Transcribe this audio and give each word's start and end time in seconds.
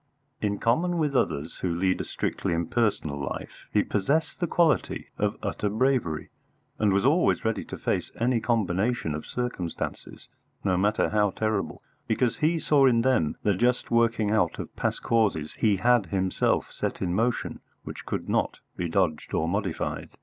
In 0.41 0.57
common 0.57 0.97
with 0.97 1.15
others 1.15 1.59
who 1.59 1.69
lead 1.75 2.01
a 2.01 2.05
strictly 2.05 2.55
impersonal 2.55 3.19
life, 3.23 3.67
he 3.71 3.83
possessed 3.83 4.39
the 4.39 4.47
quality 4.47 5.09
of 5.19 5.37
utter 5.43 5.69
bravery, 5.69 6.31
and 6.79 6.91
was 6.91 7.05
always 7.05 7.45
ready 7.45 7.63
to 7.65 7.77
face 7.77 8.11
any 8.19 8.39
combination 8.39 9.13
of 9.13 9.27
circumstances, 9.27 10.27
no 10.63 10.75
matter 10.75 11.09
how 11.11 11.29
terrible, 11.29 11.83
because 12.07 12.37
he 12.39 12.57
saw 12.59 12.87
in 12.87 13.03
them 13.03 13.37
the 13.43 13.53
just 13.53 13.91
working 13.91 14.31
out 14.31 14.57
of 14.57 14.75
past 14.75 15.03
causes 15.03 15.53
he 15.59 15.75
had 15.75 16.07
himself 16.07 16.71
set 16.71 17.03
in 17.03 17.13
motion 17.13 17.59
which 17.83 18.03
could 18.07 18.27
not 18.27 18.57
be 18.75 18.89
dodged 18.89 19.35
or 19.35 19.47
modified. 19.47 20.09